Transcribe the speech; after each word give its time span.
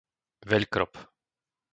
Veľkrop 0.53 0.95